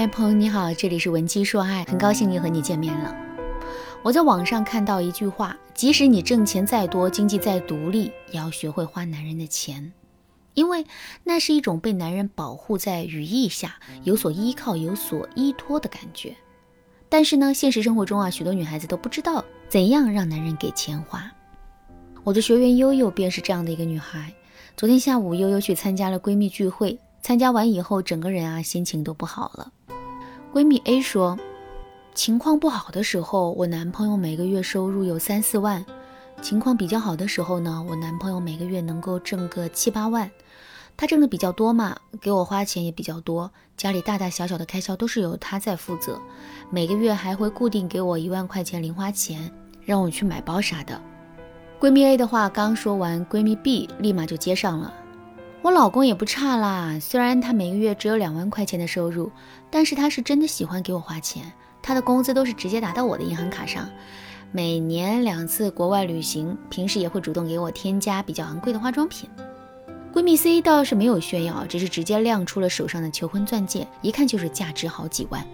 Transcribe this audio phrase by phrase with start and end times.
[0.00, 3.14] 嗨，朋友你好，这里是文姬说爱，很高兴又和你见面了。
[4.02, 9.92] 我在网上看到一句话：即使你挣钱再多，经济再独立，也要学会花男人的钱，
[10.54, 10.86] 因为
[11.22, 16.34] 那是一种被男人保护在羽翼下，有所依靠、有所依托的感觉。
[17.10, 21.30] 但是呢，现实生活中啊，许多女孩子都不知道怎样让男人给钱花。
[22.24, 24.32] 我的学员悠悠便是这样的一个女孩。
[24.78, 26.98] 昨天下午，悠悠去参加了闺蜜聚会。
[27.22, 29.70] 参加完以后，整个人啊心情都不好了。
[30.52, 31.38] 闺蜜 A 说，
[32.12, 35.84] 情况不好的时候，我男朋友每个月收入有三四万；
[36.42, 40.28] 情况比较好的时候呢，我男朋友每个月能够挣个七八万。
[40.96, 46.20] 他挣的比较多嘛，给我花钱也比较多，家里大大小小的开销都是由他在负责，
[46.68, 49.52] 每个月还会固定给我一万块钱零花钱，
[49.84, 51.00] 让我去买包啥的。
[51.78, 54.92] 闺蜜 A 的话刚说完，闺蜜 B 立马就接上了。
[55.62, 59.30] 我老公也不差啦，虽然他每个月只有两万块钱的收入，
[59.68, 61.52] 但是他是真的喜欢给我花钱。
[61.82, 63.86] 他的工资都是直接打到我的银行卡上，
[64.52, 69.28] 每年两次国外旅行，平时也会主动给我添加比较昂贵的化妆品。
[70.14, 75.46] 闺蜜 C 倒是没有炫耀，只是直接亮出了手上的求婚钻戒，一看就是价值好几万。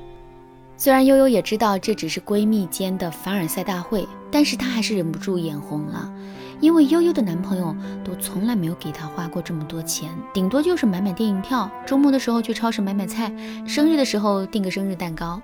[0.77, 6.13] 虽然悠悠也知道这只是闺蜜间的凡尔赛大会，但是她还是忍不住眼红了。
[6.61, 13.31] 因为悠悠的男朋友都从来没有给她花过这么多钱，顶多就是买买电影票，周末的时候去超市买买菜，
[13.67, 15.41] 生日的时候订个生日蛋糕。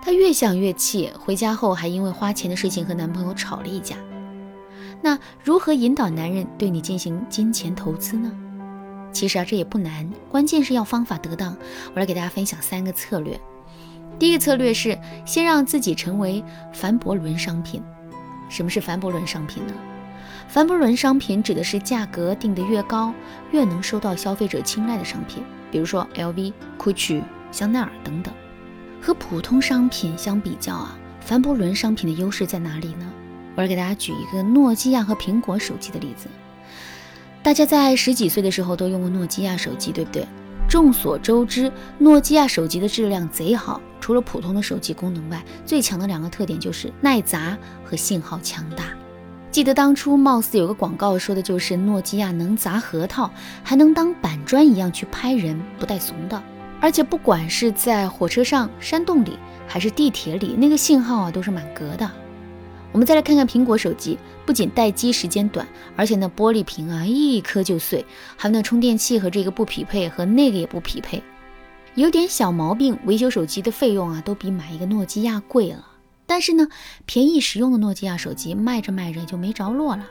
[0.00, 3.96] 她越想越气，回家后还因为花钱的事情和男朋友吵了一架。
[5.00, 8.32] 那如何引导男人对你进行金钱投资呢？
[9.12, 11.54] 其实啊，这也不难，关键是要方法得当。
[11.92, 13.38] 我来给大家分享三个策略。
[14.18, 17.82] 第一个策略是先让自己成为凡伯伦商品。
[18.48, 19.72] 什么是凡伯伦商品呢？
[20.48, 23.12] 凡伯伦商品指的是价格定得越高，
[23.50, 28.32] 越能受到消费者青睐的商品，比如说 LV、GUCCI、香奈儿等等。
[29.00, 33.10] 和普通商品相比较啊，凡伯伦商品的优势在哪里呢？
[33.54, 36.28] 我来给大家举一个诺基亚和苹果手机的例子。
[37.42, 40.26] 大家在十几岁的时候都用过诺基亚手机，对不对？
[40.68, 48.84] 众所周知，诺基亚手机的质量贼好，除了普通的手机功能外，最强的两个特点就是耐砸和信号强大。
[49.52, 53.30] 记得当初貌似有个广告说的就是诺基亚能砸核桃，
[53.62, 56.42] 还能当板砖一样去拍人，不带怂的。
[56.80, 62.10] 而且不管是在火车上、山洞里，还是地铁里，那个信号啊都是满格的。
[62.92, 71.22] 我们再来看看苹果手机，不仅待机时间短，而且那玻璃屏啊一颗就碎，还有那充电器和这个不匹配，和那个也不匹配，
[71.94, 75.91] 有点小毛病，维修手机的费用啊都比买一个诺基亚贵了。
[76.32, 76.66] 但是呢，
[77.04, 80.08] 便宜实用的诺基亚手机卖着卖着就没着落了。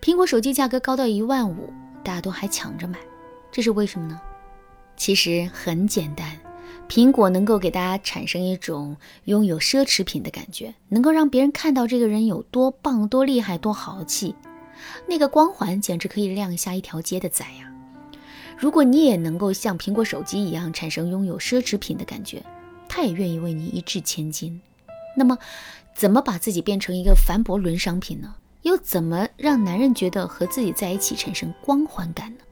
[0.00, 1.70] 苹果手机价格高到一万五，
[2.02, 2.98] 大家都还抢着买，
[3.52, 4.18] 这是为什么呢？
[4.96, 6.34] 其实很简单，
[6.88, 14.34] 苹果能够给大家产生一种拥有奢侈品的感觉，能够让别人看到这个人有多棒、多厉害、多豪气，
[15.06, 17.70] 那个光环简直可以亮瞎一条街的仔呀！
[18.56, 22.42] 如果你也能够像苹果手机一样产生拥有奢侈品的感觉，
[22.88, 24.58] 他也愿意为你一掷千金。
[25.16, 25.38] 那么，
[25.94, 28.34] 怎么把自己变成一个凡伯伦商品呢？
[28.62, 32.44] 又怎么让男人觉得和自己在一起产生光环感呢？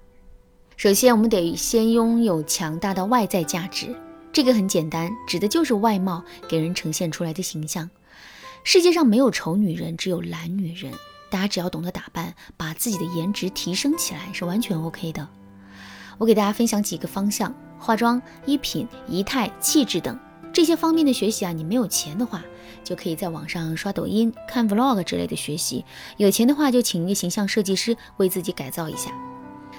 [0.77, 3.95] 首先，我们得先拥有强大的外在价值。
[4.33, 7.91] 这个很简单，指的就是外貌给人呈现出来的形象。
[8.65, 10.93] 世界上没有丑女人，只有懒女人。
[11.31, 15.29] 大家只要懂得打扮，把自己的颜值提升起来，是完全 OK 的。
[16.17, 20.19] 我给大家分享几个方向：化妆、衣品、仪态、气质等。
[20.59, 22.43] 这些方面的学习啊，你没有钱的话，
[22.83, 25.85] 就可以在网上刷抖音、看 vlog 之类的学习；
[26.17, 29.13] 有钱的话，就请一个形象设计师为自己改造一下。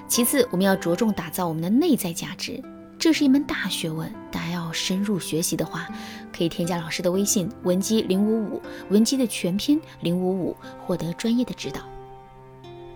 [0.07, 2.63] 其次，我们要着重打造我们的内在价值，
[2.97, 4.09] 这是一门大学问。
[4.31, 5.85] 大家要深入学习的话，
[6.31, 10.56] 可以添加老师的微信文姬零五五，文姬的全拼零五五，
[10.88, 11.81] 获得专业的指导。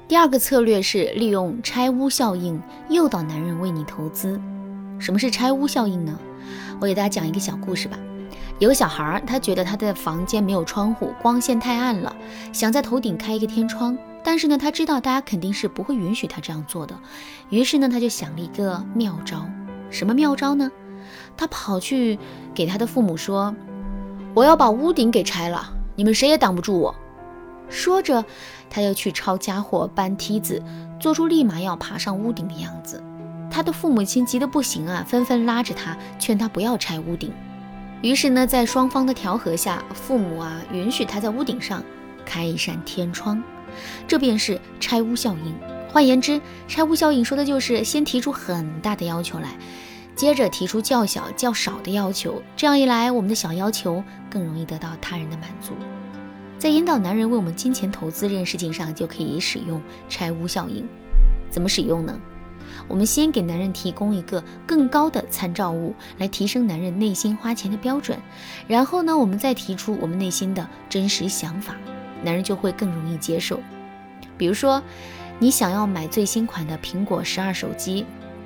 [0.07, 2.57] 第二个策略是利用拆屋效应
[2.89, 4.39] 诱导男人为你投资。
[4.99, 6.17] 什么是拆屋效应呢？
[6.79, 7.97] 我给大家讲一个小故事吧。
[8.59, 12.15] 有个小孩儿，他觉得他的房间没有窗户，光线太暗了，
[12.51, 13.97] 想在头顶开一个天窗。
[14.23, 16.95] 但是呢，他知道大家肯定是不会允许他这样做的。
[17.49, 19.45] 于是呢，他就想了一个妙招。
[19.89, 20.71] 什么妙招呢？
[21.35, 22.17] 他跑去
[22.53, 23.53] 给他的父母说
[24.33, 26.95] ：“我要把屋顶给拆了，你们谁也挡不住我。”
[27.69, 28.23] 说着，
[28.69, 30.63] 他又去抄家伙，搬梯子，
[30.99, 33.03] 做出立马要爬上屋顶的样子。
[33.53, 37.31] 他的父母亲急得不行啊，纷纷拉着他，劝他不要拆屋顶。
[38.01, 41.83] 于是呢，在双方的调和下，父母啊允许他在屋顶上
[42.25, 43.43] 开一扇天窗，
[44.07, 45.53] 这便是拆屋效应。
[45.87, 49.49] 换言之，拆屋效应说的就是先提出很大的要求来，
[50.15, 55.73] 接着提出较小、较少的要求，这样一来，我们的小要求更容易得到他人的满足。
[56.57, 59.79] 在引导男人为我们金钱投资这件事情上，就可以使用
[60.09, 60.83] 拆屋效应。
[61.51, 62.19] 怎么使用呢？
[62.87, 68.17] 我们先给男人提供一个更高的参照物，来提升男人内心花钱的标准。
[68.67, 71.75] 然后呢，我们再提出我们内心的真实想法，
[72.23, 73.59] 男人就会更容易接受。
[74.37, 74.81] 比如说，
[75.39, 78.05] 你想要买最新款的苹果十二手机，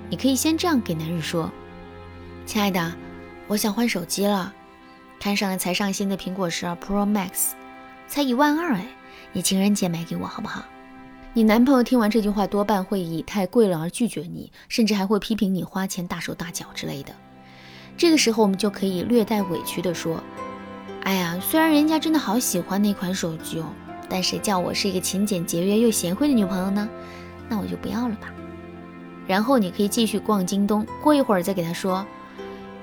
[0.10, 1.52] 你可以先这样给男人说
[2.46, 2.94] ：“亲爱的，
[3.48, 4.54] 我想换手机了，
[5.20, 7.52] 看上了才上新的苹果十二 Pro Max，
[8.08, 8.86] 才一万二哎，
[9.34, 10.64] 你情人节买给我好不好？”
[11.34, 17.14] 你男朋友听完这句话，多半会以太贵了而拒绝你，甚至还会批评你花钱大手大脚之类的。
[17.96, 20.22] 这个时候，我们就可以略带委屈地说
[21.04, 23.66] ：“哎呀，虽然人家真的好喜欢那款手机哦，
[24.10, 26.90] 但谁叫我是一个勤俭节约又贤惠的女朋友呢？
[27.48, 28.34] 那我就不要了吧。”
[29.28, 32.04] 然后你可以继续逛京东，过一会儿再给他说：“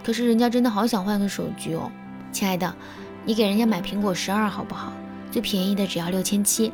[0.05, 1.91] 可是人家真的好想换个手机哦，
[2.31, 2.73] 亲爱的，
[3.25, 4.93] 你给人家买苹果十二好不好？
[5.33, 6.73] 最便宜的只要六千七。”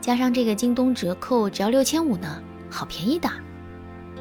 [0.00, 3.28] 加上这个京东折扣，只要六千五呢，好便宜的。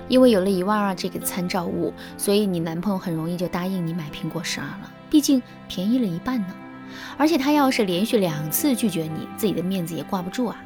[0.08, 6.48] 因为有了一万二这个参照物，所以你男朋友很容易就答应你买苹果十二了，毕竟便宜了一半呢。
[7.18, 10.62] 而且他要是连续两次拒绝你，自己的面子也挂不住啊。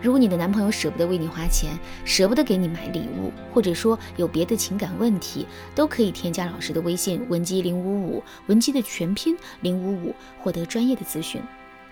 [0.00, 5.46] 如果你的男朋友舍不得为你花钱，舍不得给你买礼物，或者说有别的情感问题，
[5.76, 11.40] 都可以添加老师的微信文姬零五五，文姬的全拼零五五，获得专业的咨询。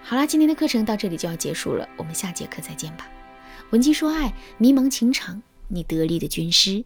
[0.02, 3.08] 好啦，今天的课程到这里就要结束了，我们下节课再见吧。
[3.70, 6.85] 文姬说爱，迷茫情场，你得力的军师。